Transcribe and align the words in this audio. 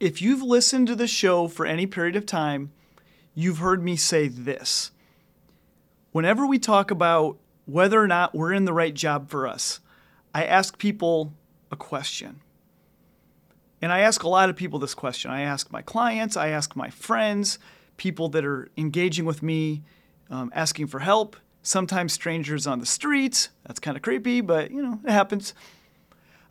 If 0.00 0.20
you've 0.20 0.42
listened 0.42 0.88
to 0.88 0.96
the 0.96 1.06
show 1.06 1.46
for 1.46 1.66
any 1.66 1.86
period 1.86 2.16
of 2.16 2.26
time, 2.26 2.72
you've 3.34 3.58
heard 3.58 3.82
me 3.82 3.96
say 3.96 4.28
this. 4.28 4.90
Whenever 6.12 6.46
we 6.46 6.58
talk 6.58 6.90
about 6.90 7.38
whether 7.66 8.00
or 8.00 8.08
not 8.08 8.34
we're 8.34 8.52
in 8.52 8.64
the 8.64 8.72
right 8.72 8.94
job 8.94 9.30
for 9.30 9.46
us, 9.46 9.80
I 10.34 10.44
ask 10.44 10.78
people 10.78 11.32
a 11.70 11.76
question. 11.76 12.40
And 13.80 13.92
I 13.92 14.00
ask 14.00 14.22
a 14.22 14.28
lot 14.28 14.50
of 14.50 14.56
people 14.56 14.78
this 14.78 14.94
question. 14.94 15.30
I 15.30 15.42
ask 15.42 15.70
my 15.70 15.82
clients, 15.82 16.36
I 16.36 16.48
ask 16.48 16.74
my 16.74 16.90
friends, 16.90 17.58
people 17.96 18.28
that 18.30 18.44
are 18.44 18.70
engaging 18.76 19.24
with 19.24 19.42
me, 19.42 19.82
um, 20.30 20.50
asking 20.54 20.88
for 20.88 21.00
help, 21.00 21.36
sometimes 21.62 22.12
strangers 22.12 22.66
on 22.66 22.80
the 22.80 22.86
streets. 22.86 23.50
That's 23.66 23.80
kind 23.80 23.96
of 23.96 24.02
creepy, 24.02 24.40
but 24.40 24.70
you 24.70 24.82
know, 24.82 25.00
it 25.04 25.10
happens. 25.10 25.54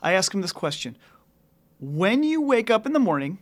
I 0.01 0.13
ask 0.13 0.31
them 0.31 0.41
this 0.41 0.51
question 0.53 0.97
When 1.85 2.23
you 2.23 2.41
wake 2.41 2.71
up 2.71 2.85
in 2.85 2.93
the 2.93 2.97
morning, 2.97 3.39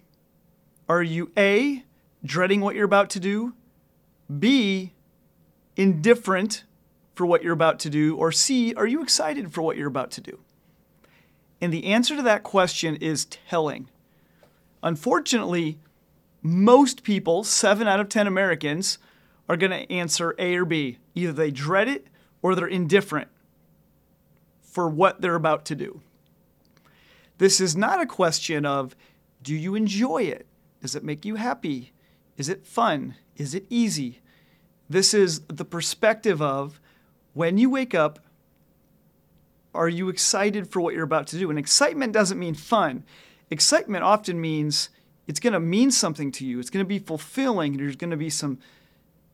are 0.89 1.03
you 1.03 1.31
A, 1.37 1.83
dreading 2.25 2.59
what 2.59 2.73
you're 2.73 2.85
about 2.85 3.11
to 3.11 3.19
do, 3.19 3.53
B, 4.39 4.93
indifferent 5.75 6.63
for 7.13 7.27
what 7.27 7.43
you're 7.43 7.53
about 7.53 7.77
to 7.81 7.89
do, 7.91 8.15
or 8.15 8.31
C, 8.31 8.73
are 8.73 8.87
you 8.87 9.03
excited 9.03 9.53
for 9.53 9.61
what 9.61 9.77
you're 9.77 9.87
about 9.87 10.09
to 10.13 10.21
do? 10.21 10.39
And 11.61 11.71
the 11.71 11.85
answer 11.85 12.15
to 12.15 12.23
that 12.23 12.41
question 12.41 12.95
is 12.95 13.25
telling. 13.25 13.89
Unfortunately, 14.81 15.77
most 16.41 17.03
people, 17.03 17.43
seven 17.43 17.87
out 17.87 17.99
of 17.99 18.09
10 18.09 18.25
Americans, 18.25 18.97
are 19.47 19.55
going 19.55 19.69
to 19.69 19.91
answer 19.91 20.33
A 20.39 20.55
or 20.55 20.65
B. 20.65 20.97
Either 21.13 21.31
they 21.31 21.51
dread 21.51 21.87
it 21.87 22.07
or 22.41 22.55
they're 22.55 22.65
indifferent 22.65 23.27
for 24.63 24.89
what 24.89 25.21
they're 25.21 25.35
about 25.35 25.63
to 25.65 25.75
do. 25.75 26.01
This 27.41 27.59
is 27.59 27.75
not 27.75 27.99
a 27.99 28.05
question 28.05 28.67
of 28.67 28.95
do 29.41 29.55
you 29.55 29.73
enjoy 29.73 30.25
it? 30.25 30.45
Does 30.79 30.93
it 30.93 31.03
make 31.03 31.25
you 31.25 31.37
happy? 31.37 31.91
Is 32.37 32.49
it 32.49 32.67
fun? 32.67 33.15
Is 33.35 33.55
it 33.55 33.65
easy? 33.67 34.19
This 34.87 35.11
is 35.15 35.39
the 35.47 35.65
perspective 35.65 36.39
of 36.39 36.79
when 37.33 37.57
you 37.57 37.67
wake 37.67 37.95
up, 37.95 38.19
are 39.73 39.89
you 39.89 40.07
excited 40.07 40.71
for 40.71 40.81
what 40.81 40.93
you're 40.93 41.03
about 41.03 41.25
to 41.29 41.39
do? 41.39 41.49
And 41.49 41.57
excitement 41.57 42.13
doesn't 42.13 42.37
mean 42.37 42.53
fun. 42.53 43.05
Excitement 43.49 44.03
often 44.03 44.39
means 44.39 44.89
it's 45.25 45.39
going 45.39 45.53
to 45.53 45.59
mean 45.59 45.89
something 45.89 46.31
to 46.33 46.45
you. 46.45 46.59
It's 46.59 46.69
going 46.69 46.85
to 46.85 46.87
be 46.87 46.99
fulfilling. 46.99 47.77
There's 47.77 47.95
going 47.95 48.11
to 48.11 48.17
be 48.17 48.29
some 48.29 48.59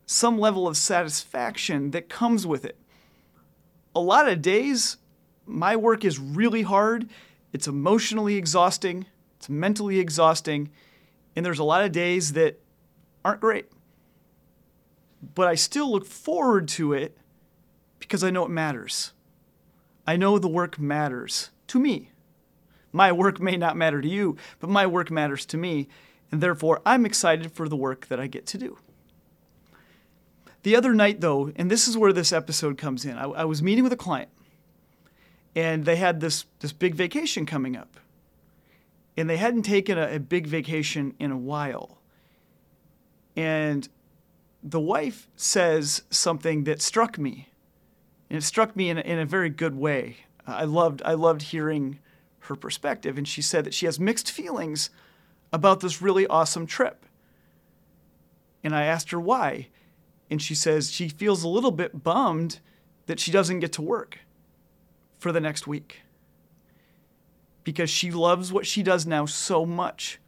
some 0.06 0.38
level 0.38 0.66
of 0.66 0.78
satisfaction 0.78 1.90
that 1.90 2.08
comes 2.08 2.46
with 2.46 2.64
it. 2.64 2.78
A 3.94 4.00
lot 4.00 4.26
of 4.26 4.40
days, 4.40 4.96
my 5.44 5.76
work 5.76 6.06
is 6.06 6.18
really 6.18 6.62
hard. 6.62 7.10
It's 7.52 7.68
emotionally 7.68 8.36
exhausting. 8.36 9.06
It's 9.36 9.48
mentally 9.48 9.98
exhausting. 9.98 10.70
And 11.34 11.44
there's 11.44 11.58
a 11.58 11.64
lot 11.64 11.84
of 11.84 11.92
days 11.92 12.32
that 12.32 12.60
aren't 13.24 13.40
great. 13.40 13.66
But 15.34 15.48
I 15.48 15.54
still 15.54 15.90
look 15.90 16.06
forward 16.06 16.68
to 16.68 16.92
it 16.92 17.16
because 17.98 18.22
I 18.22 18.30
know 18.30 18.44
it 18.44 18.50
matters. 18.50 19.12
I 20.06 20.16
know 20.16 20.38
the 20.38 20.48
work 20.48 20.78
matters 20.78 21.50
to 21.68 21.78
me. 21.78 22.12
My 22.92 23.12
work 23.12 23.40
may 23.40 23.56
not 23.56 23.76
matter 23.76 24.00
to 24.00 24.08
you, 24.08 24.36
but 24.60 24.70
my 24.70 24.86
work 24.86 25.10
matters 25.10 25.44
to 25.46 25.56
me. 25.56 25.88
And 26.30 26.40
therefore, 26.40 26.80
I'm 26.86 27.06
excited 27.06 27.52
for 27.52 27.68
the 27.68 27.76
work 27.76 28.06
that 28.08 28.20
I 28.20 28.26
get 28.26 28.46
to 28.46 28.58
do. 28.58 28.78
The 30.62 30.76
other 30.76 30.94
night, 30.94 31.20
though, 31.20 31.52
and 31.56 31.70
this 31.70 31.86
is 31.86 31.96
where 31.96 32.12
this 32.12 32.32
episode 32.32 32.78
comes 32.78 33.04
in, 33.04 33.16
I, 33.16 33.24
I 33.24 33.44
was 33.44 33.62
meeting 33.62 33.84
with 33.84 33.92
a 33.92 33.96
client, 33.96 34.30
and 35.58 35.84
they 35.84 35.96
had 35.96 36.20
this, 36.20 36.44
this 36.60 36.72
big 36.72 36.94
vacation 36.94 37.44
coming 37.44 37.76
up. 37.76 37.96
And 39.16 39.28
they 39.28 39.38
hadn't 39.38 39.64
taken 39.64 39.98
a, 39.98 40.14
a 40.14 40.20
big 40.20 40.46
vacation 40.46 41.16
in 41.18 41.32
a 41.32 41.36
while. 41.36 41.98
And 43.34 43.88
the 44.62 44.78
wife 44.78 45.26
says 45.34 46.02
something 46.10 46.62
that 46.62 46.80
struck 46.80 47.18
me. 47.18 47.48
And 48.30 48.38
it 48.38 48.42
struck 48.42 48.76
me 48.76 48.88
in 48.88 48.98
a, 48.98 49.00
in 49.00 49.18
a 49.18 49.26
very 49.26 49.50
good 49.50 49.74
way. 49.74 50.18
I 50.46 50.62
loved, 50.62 51.02
I 51.04 51.14
loved 51.14 51.42
hearing 51.42 51.98
her 52.42 52.54
perspective. 52.54 53.18
And 53.18 53.26
she 53.26 53.42
said 53.42 53.64
that 53.64 53.74
she 53.74 53.86
has 53.86 53.98
mixed 53.98 54.30
feelings 54.30 54.90
about 55.52 55.80
this 55.80 56.00
really 56.00 56.28
awesome 56.28 56.68
trip. 56.68 57.04
And 58.62 58.76
I 58.76 58.84
asked 58.84 59.10
her 59.10 59.18
why 59.18 59.66
and 60.30 60.40
she 60.40 60.54
says 60.54 60.92
she 60.92 61.08
feels 61.08 61.42
a 61.42 61.48
little 61.48 61.72
bit 61.72 62.04
bummed 62.04 62.60
that 63.06 63.18
she 63.18 63.32
doesn't 63.32 63.58
get 63.58 63.72
to 63.72 63.82
work 63.82 64.20
for 65.18 65.32
the 65.32 65.40
next 65.40 65.66
week 65.66 66.02
because 67.64 67.90
she 67.90 68.10
loves 68.10 68.52
what 68.52 68.66
she 68.66 68.82
does 68.82 69.04
now 69.04 69.26
so 69.26 69.66
much. 69.66 70.18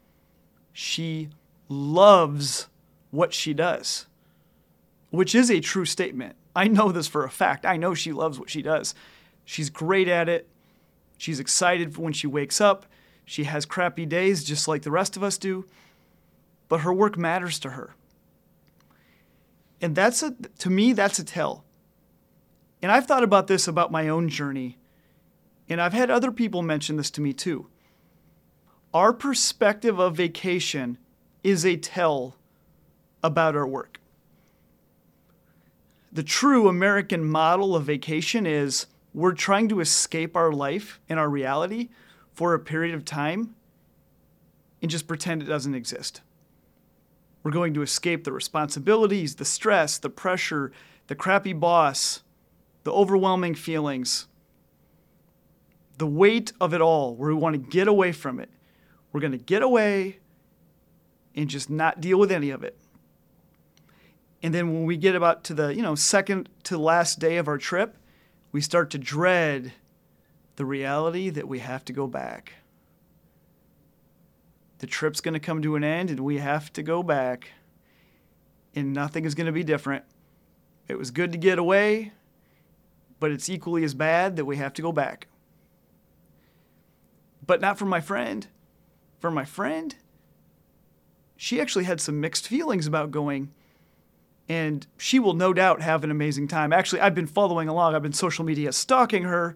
She 0.73 1.31
loves 1.69 2.69
what 3.11 3.33
she 3.33 3.55
does, 3.55 4.07
which 5.11 5.35
is 5.35 5.51
a 5.51 5.61
true 5.61 5.87
statement. 5.87 6.37
I 6.55 6.69
know 6.69 6.93
this 6.93 7.07
for 7.07 7.25
a 7.25 7.31
fact. 7.31 7.65
I 7.65 7.77
know 7.77 7.95
she 7.95 8.13
loves 8.13 8.39
what 8.39 8.51
she 8.51 8.61
does. 8.61 8.95
She's 9.45 9.71
great 9.71 10.09
at 10.09 10.29
it. 10.29 10.49
She's 11.17 11.41
excited 11.41 11.97
when 11.97 12.13
she 12.13 12.27
wakes 12.27 12.61
up. 12.61 12.87
She 13.25 13.45
has 13.45 13.65
crappy 13.65 14.07
days 14.07 14.45
just 14.45 14.67
like 14.67 14.83
the 14.83 14.91
rest 14.91 15.17
of 15.17 15.23
us 15.23 15.39
do, 15.39 15.65
but 16.69 16.81
her 16.81 16.93
work 16.93 17.17
matters 17.17 17.59
to 17.61 17.71
her. 17.71 17.95
And 19.81 19.95
that's 19.95 20.23
a, 20.23 20.35
to 20.59 20.69
me, 20.69 20.93
that's 20.93 21.19
a 21.19 21.25
tell. 21.25 21.65
And 22.83 22.91
I've 22.91 23.07
thought 23.07 23.23
about 23.23 23.47
this 23.47 23.69
about 23.69 23.93
my 23.93 24.09
own 24.09 24.29
journey, 24.29 24.79
and 25.71 25.81
I've 25.81 25.93
had 25.93 26.11
other 26.11 26.33
people 26.33 26.63
mention 26.63 26.97
this 26.97 27.11
to 27.13 27.21
me 27.21 27.33
too. 27.33 27.69
Our 28.93 29.13
perspective 29.13 30.01
of 30.01 30.17
vacation 30.17 30.99
is 31.45 31.65
a 31.65 31.77
tell 31.77 32.37
about 33.23 33.55
our 33.55 33.67
work. 33.67 34.01
The 36.13 36.25
true 36.25 36.69
American 36.69 37.25
model 37.25 37.77
of 37.77 37.85
vacation 37.85 38.47
is 38.47 38.87
we're 39.15 39.33
trying 39.33 39.69
to 39.69 39.79
escape 39.79 40.37
our 40.37 40.53
life 40.53 41.01
and 41.09 41.21
our 41.21 41.29
reality 41.29 41.89
for 42.33 42.53
a 42.53 42.59
period 42.59 42.97
of 42.97 43.05
time 43.05 43.55
and 44.83 44.91
just 44.91 45.07
pretend 45.07 45.41
it 45.41 45.47
doesn't 45.47 45.75
exist. 45.75 46.21
We're 47.45 47.53
going 47.53 47.75
to 47.75 47.83
escape 47.83 48.25
the 48.25 48.33
responsibilities, 48.33 49.37
the 49.37 49.45
stress, 49.45 49.99
the 49.99 50.11
pressure, 50.11 50.73
the 51.07 51.15
crappy 51.15 51.53
boss, 51.53 52.23
the 52.83 52.93
overwhelming 52.93 53.55
feelings, 53.55 54.27
the 56.01 56.07
weight 56.07 56.53
of 56.61 56.75
it 56.75 56.81
all, 56.81 57.15
where 57.15 57.29
we 57.29 57.35
want 57.35 57.55
to 57.55 57.71
get 57.71 57.87
away 57.87 58.11
from 58.11 58.41
it. 58.41 58.51
We're 59.13 59.21
going 59.21 59.33
to 59.33 59.39
get 59.39 59.63
away 59.63 60.19
and 61.35 61.49
just 61.49 61.71
not 61.71 62.01
deal 62.01 62.19
with 62.19 62.33
any 62.33 62.51
of 62.51 62.65
it. 62.65 62.77
And 64.43 64.53
then 64.53 64.73
when 64.73 64.85
we 64.85 64.97
get 64.97 65.15
about 65.15 65.45
to 65.45 65.55
the, 65.55 65.75
you 65.75 65.83
know, 65.83 65.95
second 65.95 66.49
to 66.65 66.79
last 66.79 67.21
day 67.21 67.37
of 67.37 67.47
our 67.47 67.59
trip, 67.59 67.97
we 68.51 68.61
start 68.61 68.91
to 68.91 68.99
dread 68.99 69.73
the 70.57 70.65
reality 70.65 71.31
that 71.31 71.47
we 71.47 71.61
have 71.61 71.85
to 71.85 71.93
go 71.93 72.07
back 72.07 72.55
the 74.81 74.87
trip's 74.87 75.21
going 75.21 75.35
to 75.35 75.41
come 75.41 75.63
to 75.63 75.77
an 75.77 75.85
end 75.85 76.11
and 76.11 76.21
we 76.21 76.39
have 76.39 76.73
to 76.73 76.83
go 76.83 77.03
back 77.03 77.51
and 78.75 78.93
nothing 78.93 79.25
is 79.25 79.35
going 79.35 79.47
to 79.47 79.53
be 79.53 79.63
different. 79.63 80.05
It 80.89 80.99
was 80.99 81.11
good 81.11 81.33
to 81.33 81.39
get 81.39 81.59
away, 81.59 82.13
but 83.21 83.31
it's 83.31 83.49
equally 83.49 83.85
as 83.85 83.95
bad 83.95 84.37
that 84.37 84.47
we 84.47 84.57
have 84.57 84.73
to 84.75 84.83
go 84.83 84.91
back. 84.91 85.29
But 87.47 87.61
not 87.61 87.79
for 87.79 87.87
my 87.87 88.01
friend. 88.01 88.47
For 89.19 89.31
my 89.31 89.45
friend, 89.45 89.95
she 91.37 91.61
actually 91.61 91.85
had 91.85 92.01
some 92.01 92.21
mixed 92.21 92.49
feelings 92.49 92.87
about 92.87 93.11
going, 93.11 93.51
and 94.49 94.87
she 94.97 95.19
will 95.19 95.35
no 95.35 95.53
doubt 95.53 95.83
have 95.83 96.05
an 96.05 96.11
amazing 96.11 96.49
time. 96.49 96.73
Actually, 96.73 97.03
I've 97.03 97.15
been 97.15 97.27
following 97.27 97.69
along, 97.69 97.95
I've 97.95 98.03
been 98.03 98.13
social 98.13 98.45
media 98.45 98.73
stalking 98.73 99.25
her. 99.25 99.55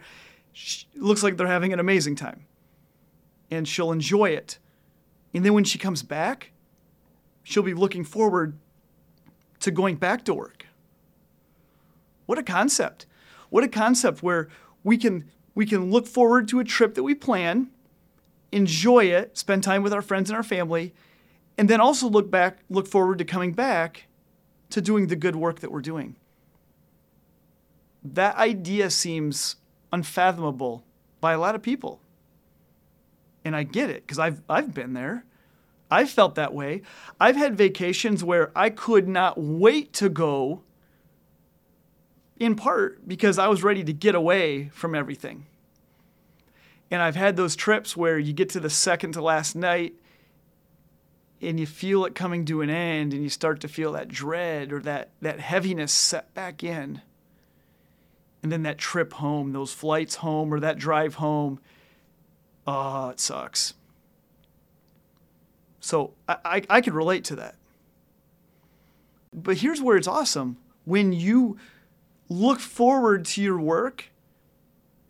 She, 0.52 0.86
looks 0.94 1.22
like 1.22 1.36
they're 1.36 1.46
having 1.46 1.72
an 1.72 1.81
amazing 1.81 2.16
time, 2.16 2.44
and 3.50 3.66
she'll 3.66 3.90
enjoy 3.90 4.31
it. 4.31 4.58
And 5.32 5.44
then 5.44 5.52
when 5.52 5.64
she 5.64 5.78
comes 5.78 6.02
back, 6.02 6.52
she'll 7.42 7.62
be 7.62 7.75
looking 7.75 8.04
forward 8.04 8.58
to 9.60 9.70
going 9.70 9.96
back 9.96 10.25
to 10.26 10.34
work. 10.34 10.66
What 12.26 12.38
a 12.38 12.42
concept. 12.42 13.06
What 13.50 13.64
a 13.64 13.69
concept 13.69 14.22
where 14.22 14.48
we 14.82 14.96
can 14.96 15.31
we 15.54 15.66
can 15.66 15.90
look 15.90 16.06
forward 16.06 16.48
to 16.48 16.60
a 16.60 16.64
trip 16.64 16.94
that 16.94 17.02
we 17.02 17.14
plan, 17.14 17.68
enjoy 18.52 19.04
it, 19.04 19.36
spend 19.36 19.62
time 19.62 19.82
with 19.82 19.92
our 19.92 20.02
friends 20.02 20.30
and 20.30 20.36
our 20.36 20.42
family, 20.42 20.94
and 21.56 21.68
then 21.68 21.80
also 21.80 22.08
look 22.08 22.30
back, 22.30 22.58
look 22.68 22.86
forward 22.88 23.18
to 23.18 23.24
coming 23.24 23.52
back 23.52 24.06
to 24.70 24.80
doing 24.80 25.06
the 25.06 25.16
good 25.16 25.36
work 25.36 25.60
that 25.60 25.70
we're 25.70 25.80
doing. 25.80 26.16
That 28.02 28.36
idea 28.36 28.90
seems 28.90 29.56
unfathomable 29.92 30.84
by 31.20 31.32
a 31.32 31.38
lot 31.38 31.54
of 31.54 31.62
people. 31.62 32.00
And 33.44 33.54
I 33.54 33.62
get 33.62 33.90
it 33.90 34.06
because 34.06 34.18
I've, 34.18 34.42
I've 34.48 34.74
been 34.74 34.94
there. 34.94 35.24
I've 35.90 36.10
felt 36.10 36.34
that 36.34 36.52
way. 36.52 36.82
I've 37.20 37.36
had 37.36 37.56
vacations 37.56 38.24
where 38.24 38.50
I 38.56 38.70
could 38.70 39.06
not 39.06 39.38
wait 39.38 39.92
to 39.94 40.08
go, 40.08 40.62
in 42.38 42.56
part 42.56 43.06
because 43.06 43.38
I 43.38 43.48
was 43.48 43.62
ready 43.62 43.84
to 43.84 43.92
get 43.92 44.14
away 44.14 44.69
from 44.72 44.94
everything. 44.94 45.46
And 46.90 47.00
I've 47.02 47.16
had 47.16 47.36
those 47.36 47.56
trips 47.56 47.96
where 47.96 48.19
you 48.19 48.32
get 48.32 48.48
to 48.50 48.60
the 48.60 48.70
second 48.70 49.12
to 49.12 49.22
last 49.22 49.56
night 49.56 49.94
and 51.40 51.58
you 51.58 51.66
feel 51.66 52.04
it 52.04 52.14
coming 52.14 52.44
to 52.46 52.60
an 52.62 52.70
end 52.70 53.12
and 53.12 53.22
you 53.22 53.28
start 53.28 53.60
to 53.60 53.69
feel 53.69 53.92
that 53.92 54.08
dread 54.08 54.72
or 54.72 54.81
that, 54.81 55.10
that 55.20 55.40
heaviness 55.40 55.92
set 55.92 56.32
back 56.34 56.62
in. 56.62 57.02
And 58.42 58.52
then 58.52 58.62
that 58.64 58.78
trip 58.78 59.14
home, 59.14 59.52
those 59.52 59.72
flights 59.72 60.16
home 60.16 60.52
or 60.52 60.60
that 60.60 60.78
drive 60.78 61.14
home, 61.14 61.60
oh, 62.66 63.08
it 63.10 63.20
sucks. 63.20 63.75
So 65.81 66.12
I, 66.28 66.36
I, 66.44 66.62
I 66.70 66.81
could 66.81 66.94
relate 66.94 67.25
to 67.25 67.36
that. 67.36 67.56
But 69.32 69.58
here's 69.58 69.82
where 69.82 69.96
it's 69.96 70.06
awesome 70.06 70.58
when 70.84 71.12
you 71.12 71.58
look 72.34 72.60
forward 72.60 73.25
to 73.25 73.42
your 73.42 73.58
work 73.58 74.10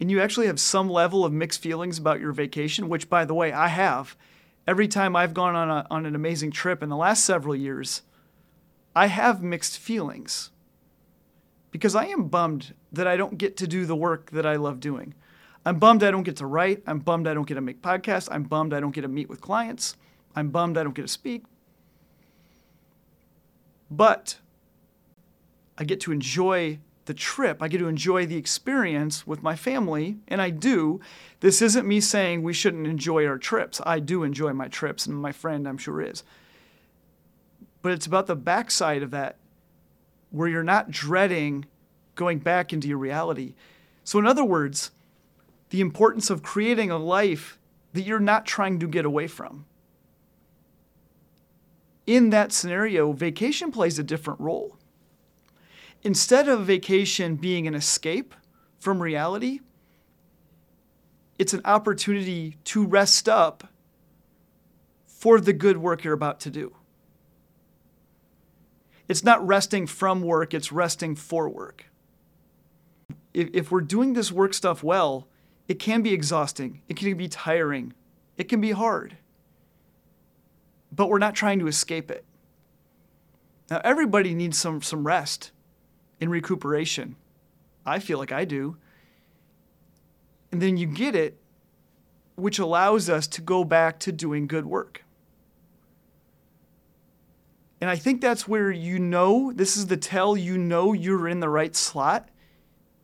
and 0.00 0.10
you 0.10 0.20
actually 0.20 0.46
have 0.46 0.60
some 0.60 0.90
level 0.90 1.24
of 1.24 1.32
mixed 1.32 1.62
feelings 1.62 1.98
about 1.98 2.20
your 2.20 2.32
vacation, 2.32 2.88
which, 2.88 3.08
by 3.08 3.24
the 3.24 3.34
way, 3.34 3.52
I 3.52 3.68
have. 3.68 4.16
Every 4.66 4.88
time 4.88 5.14
I've 5.14 5.34
gone 5.34 5.54
on, 5.54 5.70
a, 5.70 5.86
on 5.90 6.06
an 6.06 6.14
amazing 6.14 6.50
trip 6.50 6.82
in 6.82 6.88
the 6.88 6.96
last 6.96 7.24
several 7.24 7.54
years, 7.54 8.02
I 8.94 9.06
have 9.06 9.42
mixed 9.42 9.78
feelings 9.78 10.50
because 11.70 11.94
I 11.94 12.06
am 12.06 12.28
bummed 12.28 12.74
that 12.92 13.06
I 13.06 13.16
don't 13.16 13.38
get 13.38 13.56
to 13.58 13.66
do 13.66 13.86
the 13.86 13.96
work 13.96 14.30
that 14.30 14.46
I 14.46 14.56
love 14.56 14.80
doing. 14.80 15.14
I'm 15.66 15.78
bummed 15.78 16.02
I 16.02 16.10
don't 16.10 16.22
get 16.22 16.36
to 16.36 16.46
write. 16.46 16.82
I'm 16.86 16.98
bummed 16.98 17.26
I 17.26 17.34
don't 17.34 17.46
get 17.46 17.54
to 17.54 17.60
make 17.60 17.82
podcasts. 17.82 18.28
I'm 18.30 18.44
bummed 18.44 18.74
I 18.74 18.80
don't 18.80 18.94
get 18.94 19.02
to 19.02 19.08
meet 19.08 19.28
with 19.28 19.40
clients. 19.40 19.96
I'm 20.36 20.50
bummed 20.50 20.76
I 20.76 20.82
don't 20.82 20.94
get 20.94 21.02
to 21.02 21.08
speak. 21.08 21.44
But 23.90 24.38
I 25.78 25.84
get 25.84 26.00
to 26.00 26.12
enjoy 26.12 26.78
the 27.06 27.14
trip. 27.14 27.62
I 27.62 27.68
get 27.68 27.78
to 27.78 27.88
enjoy 27.88 28.26
the 28.26 28.36
experience 28.36 29.26
with 29.26 29.42
my 29.42 29.56
family, 29.56 30.18
and 30.28 30.40
I 30.40 30.50
do. 30.50 31.00
This 31.40 31.60
isn't 31.60 31.86
me 31.86 32.00
saying 32.00 32.42
we 32.42 32.52
shouldn't 32.52 32.86
enjoy 32.86 33.26
our 33.26 33.38
trips. 33.38 33.80
I 33.84 34.00
do 34.00 34.22
enjoy 34.22 34.52
my 34.52 34.68
trips, 34.68 35.06
and 35.06 35.16
my 35.16 35.32
friend, 35.32 35.68
I'm 35.68 35.78
sure, 35.78 36.00
is. 36.00 36.22
But 37.82 37.92
it's 37.92 38.06
about 38.06 38.26
the 38.26 38.36
backside 38.36 39.02
of 39.02 39.10
that 39.10 39.36
where 40.30 40.48
you're 40.48 40.62
not 40.62 40.90
dreading 40.90 41.66
going 42.14 42.38
back 42.38 42.72
into 42.72 42.88
your 42.88 42.98
reality. 42.98 43.54
So, 44.04 44.18
in 44.18 44.26
other 44.26 44.44
words, 44.44 44.90
the 45.70 45.80
importance 45.80 46.30
of 46.30 46.42
creating 46.42 46.90
a 46.90 46.98
life 46.98 47.58
that 47.92 48.02
you're 48.02 48.20
not 48.20 48.46
trying 48.46 48.78
to 48.80 48.88
get 48.88 49.04
away 49.04 49.26
from. 49.26 49.66
In 52.06 52.30
that 52.30 52.52
scenario, 52.52 53.12
vacation 53.12 53.70
plays 53.70 53.98
a 53.98 54.02
different 54.02 54.40
role 54.40 54.76
instead 56.04 56.48
of 56.48 56.66
vacation 56.66 57.36
being 57.36 57.66
an 57.66 57.74
escape 57.74 58.34
from 58.78 59.02
reality, 59.02 59.60
it's 61.38 61.54
an 61.54 61.62
opportunity 61.64 62.58
to 62.64 62.86
rest 62.86 63.28
up 63.28 63.68
for 65.06 65.40
the 65.40 65.54
good 65.54 65.78
work 65.78 66.04
you're 66.04 66.12
about 66.12 66.38
to 66.40 66.50
do. 66.50 66.76
It's 69.08 69.24
not 69.24 69.44
resting 69.44 69.86
from 69.86 70.20
work, 70.22 70.54
it's 70.54 70.70
resting 70.70 71.16
for 71.16 71.48
work. 71.48 71.86
If, 73.32 73.48
if 73.52 73.70
we're 73.70 73.80
doing 73.80 74.12
this 74.12 74.30
work 74.30 74.54
stuff 74.54 74.82
well, 74.82 75.26
it 75.66 75.78
can 75.78 76.02
be 76.02 76.12
exhausting, 76.12 76.82
it 76.88 76.96
can 76.96 77.16
be 77.16 77.28
tiring, 77.28 77.94
it 78.36 78.44
can 78.44 78.60
be 78.60 78.72
hard. 78.72 79.16
But 80.92 81.08
we're 81.08 81.18
not 81.18 81.34
trying 81.34 81.58
to 81.58 81.66
escape 81.66 82.10
it. 82.10 82.24
Now, 83.70 83.80
everybody 83.82 84.34
needs 84.34 84.58
some, 84.58 84.82
some 84.82 85.06
rest 85.06 85.50
in 86.20 86.28
recuperation. 86.28 87.16
I 87.86 87.98
feel 87.98 88.18
like 88.18 88.32
I 88.32 88.44
do. 88.44 88.76
And 90.52 90.62
then 90.62 90.76
you 90.76 90.86
get 90.86 91.14
it, 91.14 91.38
which 92.36 92.58
allows 92.58 93.08
us 93.10 93.26
to 93.28 93.40
go 93.40 93.64
back 93.64 93.98
to 94.00 94.12
doing 94.12 94.46
good 94.46 94.66
work. 94.66 95.04
And 97.80 97.90
I 97.90 97.96
think 97.96 98.20
that's 98.20 98.48
where 98.48 98.70
you 98.70 98.98
know 98.98 99.52
this 99.52 99.76
is 99.76 99.88
the 99.88 99.96
tell 99.96 100.36
you 100.36 100.56
know 100.56 100.92
you're 100.92 101.28
in 101.28 101.40
the 101.40 101.50
right 101.50 101.76
slot 101.76 102.30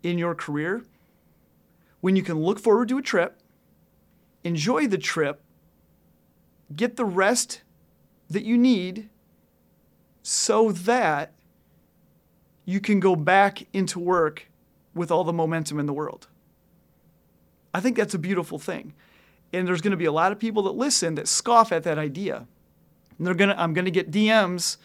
in 0.02 0.16
your 0.16 0.34
career. 0.34 0.84
When 2.00 2.16
you 2.16 2.22
can 2.22 2.40
look 2.42 2.58
forward 2.58 2.88
to 2.88 2.98
a 2.98 3.02
trip, 3.02 3.40
enjoy 4.42 4.86
the 4.86 4.96
trip, 4.96 5.42
get 6.74 6.96
the 6.96 7.04
rest 7.04 7.62
that 8.30 8.44
you 8.44 8.56
need 8.56 9.10
so 10.22 10.72
that 10.72 11.32
you 12.64 12.80
can 12.80 13.00
go 13.00 13.16
back 13.16 13.66
into 13.72 13.98
work 13.98 14.48
with 14.94 15.10
all 15.10 15.24
the 15.24 15.32
momentum 15.32 15.78
in 15.78 15.86
the 15.86 15.92
world. 15.92 16.26
I 17.72 17.80
think 17.80 17.96
that's 17.96 18.14
a 18.14 18.18
beautiful 18.18 18.58
thing. 18.58 18.94
And 19.52 19.66
there's 19.66 19.80
going 19.80 19.92
to 19.92 19.96
be 19.96 20.04
a 20.04 20.12
lot 20.12 20.32
of 20.32 20.38
people 20.38 20.62
that 20.64 20.72
listen 20.72 21.14
that 21.16 21.28
scoff 21.28 21.72
at 21.72 21.82
that 21.84 21.98
idea. 21.98 22.46
And 23.18 23.26
they're 23.26 23.34
going 23.34 23.50
to 23.50 23.60
I'm 23.60 23.74
going 23.74 23.84
to 23.84 23.90
get 23.90 24.10
DMs 24.10 24.76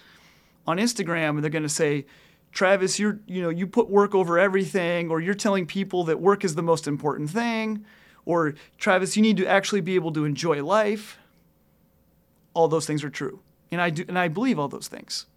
on 0.68 0.78
Instagram 0.78 1.32
and 1.32 1.44
they're 1.44 1.52
going 1.52 1.64
to 1.64 1.70
say, 1.70 2.06
"Travis, 2.52 3.00
you're 3.00 3.20
you 3.28 3.42
know, 3.42 3.50
you 3.50 3.68
put 3.68 3.90
work 3.90 4.16
over 4.16 4.40
everything 4.40 5.10
or 5.10 5.20
you're 5.20 5.36
telling 5.36 5.66
people 5.66 6.04
that 6.06 6.20
work 6.20 6.44
is 6.44 6.56
the 6.56 6.64
most 6.64 6.88
important 6.88 7.30
thing." 7.30 7.86
Or 8.26 8.56
Travis, 8.80 9.16
you 9.16 9.22
need 9.22 9.38
to 9.38 9.48
actually 9.48 9.82
be 9.82 9.94
able 9.96 10.12
to 10.14 10.26
enjoy 10.26 10.64
life. 10.64 11.20
All 12.56 12.68
those 12.68 12.88
things 12.88 13.04
are 13.04 13.10
true. 13.12 13.42
And 13.72 13.80
I 13.80 13.92
do 13.92 14.06
and 14.08 14.18
I 14.18 14.28
believe 14.28 14.58
all 14.58 14.68
those 14.68 14.88
things 14.88 15.28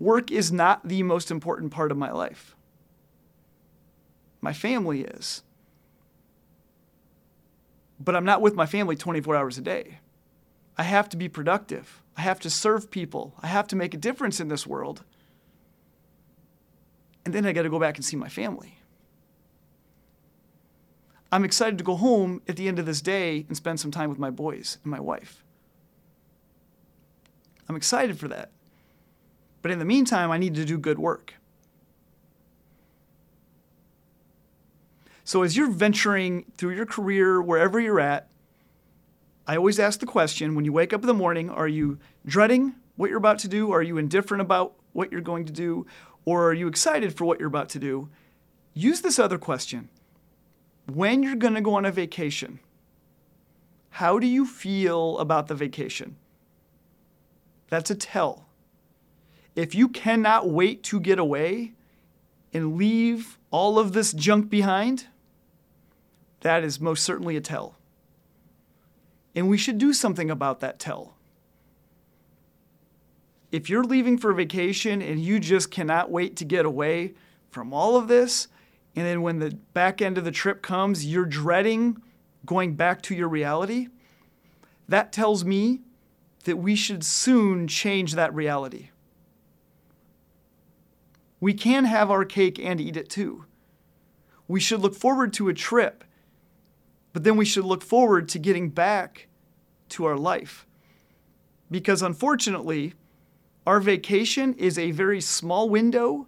work 0.00 0.32
is 0.32 0.50
not 0.50 0.88
the 0.88 1.04
most 1.04 1.30
important 1.30 1.70
part 1.70 1.92
of 1.92 1.98
my 1.98 2.10
life. 2.10 2.56
My 4.40 4.52
family 4.52 5.02
is. 5.02 5.42
But 8.00 8.16
I'm 8.16 8.24
not 8.24 8.40
with 8.40 8.54
my 8.54 8.66
family 8.66 8.96
24 8.96 9.36
hours 9.36 9.58
a 9.58 9.60
day. 9.60 9.98
I 10.78 10.84
have 10.84 11.10
to 11.10 11.16
be 11.18 11.28
productive. 11.28 12.02
I 12.16 12.22
have 12.22 12.40
to 12.40 12.50
serve 12.50 12.90
people. 12.90 13.34
I 13.42 13.48
have 13.48 13.68
to 13.68 13.76
make 13.76 13.92
a 13.92 13.98
difference 13.98 14.40
in 14.40 14.48
this 14.48 14.66
world. 14.66 15.04
And 17.24 17.34
then 17.34 17.44
I 17.44 17.52
got 17.52 17.62
to 17.62 17.70
go 17.70 17.78
back 17.78 17.96
and 17.96 18.04
see 18.04 18.16
my 18.16 18.30
family. 18.30 18.78
I'm 21.30 21.44
excited 21.44 21.78
to 21.78 21.84
go 21.84 21.96
home 21.96 22.40
at 22.48 22.56
the 22.56 22.66
end 22.66 22.78
of 22.78 22.86
this 22.86 23.02
day 23.02 23.44
and 23.46 23.56
spend 23.56 23.78
some 23.78 23.90
time 23.90 24.08
with 24.08 24.18
my 24.18 24.30
boys 24.30 24.78
and 24.82 24.90
my 24.90 24.98
wife. 24.98 25.44
I'm 27.68 27.76
excited 27.76 28.18
for 28.18 28.26
that. 28.28 28.50
But 29.62 29.70
in 29.70 29.78
the 29.78 29.84
meantime, 29.84 30.30
I 30.30 30.38
need 30.38 30.54
to 30.54 30.64
do 30.64 30.78
good 30.78 30.98
work. 30.98 31.34
So 35.24 35.42
as 35.42 35.56
you're 35.56 35.70
venturing 35.70 36.50
through 36.56 36.74
your 36.74 36.86
career, 36.86 37.40
wherever 37.40 37.78
you're 37.78 38.00
at, 38.00 38.28
I 39.46 39.56
always 39.56 39.78
ask 39.78 40.00
the 40.00 40.06
question 40.06 40.54
when 40.54 40.64
you 40.64 40.72
wake 40.72 40.92
up 40.92 41.02
in 41.02 41.06
the 41.06 41.14
morning, 41.14 41.50
are 41.50 41.68
you 41.68 41.98
dreading 42.26 42.74
what 42.96 43.10
you're 43.10 43.18
about 43.18 43.38
to 43.40 43.48
do? 43.48 43.70
Are 43.72 43.82
you 43.82 43.96
indifferent 43.96 44.40
about 44.40 44.74
what 44.92 45.12
you're 45.12 45.20
going 45.20 45.44
to 45.44 45.52
do? 45.52 45.86
Or 46.24 46.48
are 46.48 46.52
you 46.52 46.66
excited 46.68 47.16
for 47.16 47.24
what 47.24 47.38
you're 47.38 47.48
about 47.48 47.68
to 47.70 47.78
do? 47.78 48.08
Use 48.74 49.00
this 49.00 49.18
other 49.18 49.38
question. 49.38 49.88
When 50.86 51.22
you're 51.22 51.36
going 51.36 51.54
to 51.54 51.60
go 51.60 51.74
on 51.74 51.84
a 51.84 51.92
vacation, 51.92 52.60
how 53.90 54.18
do 54.18 54.26
you 54.26 54.44
feel 54.44 55.18
about 55.18 55.46
the 55.46 55.54
vacation? 55.54 56.16
That's 57.68 57.90
a 57.90 57.94
tell 57.94 58.46
if 59.60 59.74
you 59.74 59.88
cannot 59.88 60.48
wait 60.48 60.82
to 60.84 60.98
get 60.98 61.18
away 61.18 61.74
and 62.54 62.76
leave 62.76 63.38
all 63.50 63.78
of 63.78 63.92
this 63.92 64.14
junk 64.14 64.48
behind, 64.48 65.06
that 66.40 66.64
is 66.64 66.80
most 66.80 67.04
certainly 67.04 67.36
a 67.36 67.42
tell. 67.42 67.76
And 69.34 69.50
we 69.50 69.58
should 69.58 69.76
do 69.76 69.92
something 69.92 70.30
about 70.30 70.60
that 70.60 70.78
tell. 70.78 71.14
If 73.52 73.68
you're 73.68 73.84
leaving 73.84 74.16
for 74.16 74.32
vacation 74.32 75.02
and 75.02 75.20
you 75.20 75.38
just 75.38 75.70
cannot 75.70 76.10
wait 76.10 76.36
to 76.36 76.46
get 76.46 76.64
away 76.64 77.12
from 77.50 77.74
all 77.74 77.96
of 77.96 78.08
this, 78.08 78.48
and 78.96 79.04
then 79.04 79.20
when 79.20 79.40
the 79.40 79.50
back 79.74 80.00
end 80.00 80.16
of 80.16 80.24
the 80.24 80.30
trip 80.30 80.62
comes, 80.62 81.04
you're 81.04 81.26
dreading 81.26 82.00
going 82.46 82.76
back 82.76 83.02
to 83.02 83.14
your 83.14 83.28
reality, 83.28 83.88
that 84.88 85.12
tells 85.12 85.44
me 85.44 85.80
that 86.44 86.56
we 86.56 86.74
should 86.74 87.04
soon 87.04 87.68
change 87.68 88.14
that 88.14 88.34
reality 88.34 88.88
we 91.40 91.54
can 91.54 91.86
have 91.86 92.10
our 92.10 92.24
cake 92.24 92.58
and 92.58 92.80
eat 92.80 92.96
it 92.96 93.08
too. 93.08 93.46
We 94.46 94.60
should 94.60 94.80
look 94.80 94.94
forward 94.94 95.32
to 95.34 95.48
a 95.48 95.54
trip, 95.54 96.04
but 97.12 97.24
then 97.24 97.36
we 97.36 97.44
should 97.44 97.64
look 97.64 97.82
forward 97.82 98.28
to 98.30 98.38
getting 98.38 98.68
back 98.68 99.28
to 99.90 100.04
our 100.04 100.16
life. 100.16 100.66
Because 101.70 102.02
unfortunately, 102.02 102.94
our 103.66 103.80
vacation 103.80 104.54
is 104.54 104.78
a 104.78 104.90
very 104.90 105.20
small 105.20 105.68
window 105.68 106.26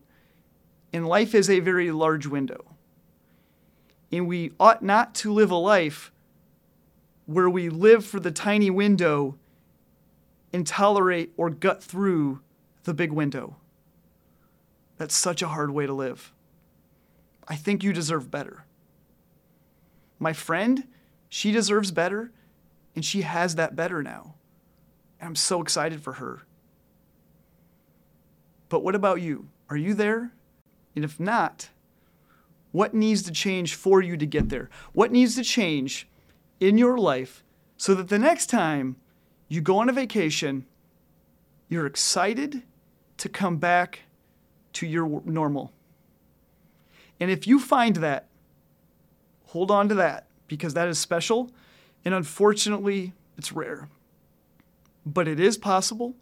and 0.92 1.08
life 1.08 1.34
is 1.34 1.48
a 1.48 1.60
very 1.60 1.90
large 1.90 2.26
window. 2.26 2.76
And 4.10 4.28
we 4.28 4.52
ought 4.60 4.82
not 4.82 5.14
to 5.16 5.32
live 5.32 5.50
a 5.50 5.56
life 5.56 6.12
where 7.26 7.48
we 7.48 7.68
live 7.68 8.04
for 8.04 8.20
the 8.20 8.30
tiny 8.30 8.70
window 8.70 9.38
and 10.52 10.66
tolerate 10.66 11.32
or 11.36 11.48
gut 11.48 11.82
through 11.82 12.40
the 12.84 12.92
big 12.92 13.10
window. 13.10 13.56
That's 15.02 15.16
such 15.16 15.42
a 15.42 15.48
hard 15.48 15.72
way 15.72 15.84
to 15.84 15.92
live. 15.92 16.32
I 17.48 17.56
think 17.56 17.82
you 17.82 17.92
deserve 17.92 18.30
better. 18.30 18.66
My 20.20 20.32
friend, 20.32 20.86
she 21.28 21.50
deserves 21.50 21.90
better, 21.90 22.30
and 22.94 23.04
she 23.04 23.22
has 23.22 23.56
that 23.56 23.74
better 23.74 24.00
now. 24.04 24.36
And 25.18 25.30
I'm 25.30 25.34
so 25.34 25.60
excited 25.60 26.04
for 26.04 26.12
her. 26.12 26.42
But 28.68 28.84
what 28.84 28.94
about 28.94 29.20
you? 29.20 29.48
Are 29.68 29.76
you 29.76 29.92
there? 29.92 30.30
And 30.94 31.04
if 31.04 31.18
not, 31.18 31.70
what 32.70 32.94
needs 32.94 33.22
to 33.24 33.32
change 33.32 33.74
for 33.74 34.00
you 34.00 34.16
to 34.16 34.24
get 34.24 34.50
there? 34.50 34.70
What 34.92 35.10
needs 35.10 35.34
to 35.34 35.42
change 35.42 36.06
in 36.60 36.78
your 36.78 36.96
life 36.96 37.42
so 37.76 37.92
that 37.96 38.08
the 38.08 38.20
next 38.20 38.46
time 38.46 38.94
you 39.48 39.62
go 39.62 39.78
on 39.78 39.88
a 39.88 39.92
vacation, 39.92 40.64
you're 41.68 41.86
excited 41.86 42.62
to 43.16 43.28
come 43.28 43.56
back 43.56 44.02
to 44.74 44.86
your 44.86 45.22
normal? 45.24 45.72
And 47.20 47.30
if 47.30 47.46
you 47.46 47.58
find 47.58 47.96
that, 47.96 48.26
hold 49.46 49.70
on 49.70 49.88
to 49.88 49.94
that 49.96 50.26
because 50.48 50.74
that 50.74 50.88
is 50.88 50.98
special. 50.98 51.50
And 52.04 52.14
unfortunately, 52.14 53.12
it's 53.38 53.52
rare. 53.52 53.88
But 55.06 55.28
it 55.28 55.38
is 55.38 55.56
possible. 55.56 56.14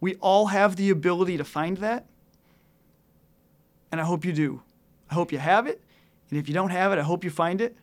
We 0.00 0.16
all 0.16 0.46
have 0.46 0.76
the 0.76 0.90
ability 0.90 1.36
to 1.36 1.44
find 1.44 1.78
that. 1.78 2.06
And 3.90 4.00
I 4.00 4.04
hope 4.04 4.24
you 4.24 4.32
do. 4.32 4.62
I 5.10 5.14
hope 5.14 5.32
you 5.32 5.38
have 5.38 5.66
it. 5.66 5.80
And 6.30 6.38
if 6.38 6.48
you 6.48 6.54
don't 6.54 6.70
have 6.70 6.92
it, 6.92 6.98
I 6.98 7.02
hope 7.02 7.24
you 7.24 7.30
find 7.30 7.60
it. 7.60 7.76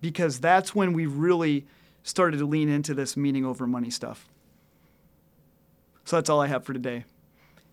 Because 0.00 0.40
that's 0.40 0.74
when 0.74 0.92
we 0.92 1.06
really 1.06 1.66
started 2.02 2.38
to 2.38 2.46
lean 2.46 2.68
into 2.68 2.94
this 2.94 3.16
meaning 3.16 3.44
over 3.44 3.66
money 3.66 3.90
stuff. 3.90 4.28
So 6.04 6.16
that's 6.16 6.30
all 6.30 6.40
I 6.40 6.46
have 6.46 6.64
for 6.64 6.72
today. 6.72 7.04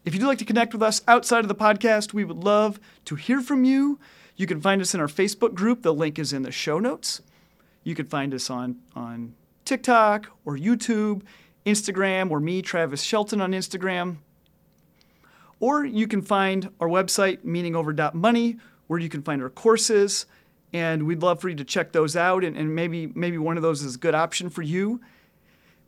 If 0.05 0.13
you'd 0.13 0.23
like 0.23 0.39
to 0.39 0.45
connect 0.45 0.73
with 0.73 0.83
us 0.83 1.01
outside 1.07 1.45
of 1.45 1.47
the 1.47 1.55
podcast, 1.55 2.13
we 2.13 2.25
would 2.25 2.43
love 2.43 2.77
to 3.05 3.15
hear 3.15 3.39
from 3.39 3.63
you. 3.63 3.99
You 4.35 4.45
can 4.47 4.59
find 4.59 4.81
us 4.81 4.93
in 4.93 4.99
our 4.99 5.07
Facebook 5.07 5.53
group. 5.53 5.81
The 5.81 5.93
link 5.93 6.19
is 6.19 6.33
in 6.33 6.41
the 6.41 6.51
show 6.51 6.79
notes. 6.79 7.21
You 7.85 7.95
can 7.95 8.05
find 8.05 8.33
us 8.33 8.49
on, 8.49 8.77
on 8.95 9.35
TikTok 9.63 10.29
or 10.43 10.57
YouTube, 10.57 11.21
Instagram, 11.65 12.31
or 12.31 12.41
me, 12.41 12.61
Travis 12.61 13.01
Shelton, 13.01 13.39
on 13.39 13.53
Instagram. 13.53 14.17
Or 15.61 15.85
you 15.85 16.07
can 16.07 16.21
find 16.21 16.69
our 16.81 16.89
website, 16.89 17.45
meaningover.money, 17.45 18.57
where 18.87 18.99
you 18.99 19.07
can 19.07 19.21
find 19.21 19.41
our 19.41 19.49
courses. 19.49 20.25
And 20.73 21.03
we'd 21.03 21.21
love 21.21 21.39
for 21.39 21.47
you 21.47 21.55
to 21.55 21.63
check 21.63 21.93
those 21.93 22.17
out. 22.17 22.43
And, 22.43 22.57
and 22.57 22.75
maybe, 22.75 23.07
maybe 23.07 23.37
one 23.37 23.55
of 23.55 23.63
those 23.63 23.81
is 23.83 23.95
a 23.95 23.99
good 23.99 24.15
option 24.15 24.49
for 24.49 24.63
you. 24.63 24.99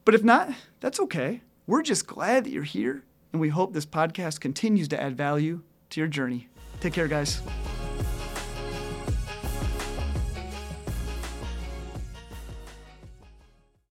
But 0.05 0.15
if 0.15 0.23
not, 0.23 0.53
that's 0.79 1.01
okay. 1.01 1.41
We're 1.67 1.81
just 1.81 2.07
glad 2.07 2.45
that 2.45 2.51
you're 2.51 2.63
here. 2.63 3.03
And 3.35 3.41
we 3.41 3.49
hope 3.49 3.73
this 3.73 3.85
podcast 3.85 4.39
continues 4.39 4.87
to 4.87 5.03
add 5.03 5.17
value 5.17 5.61
to 5.89 5.99
your 5.99 6.07
journey. 6.07 6.47
Take 6.79 6.93
care, 6.93 7.09
guys. 7.09 7.41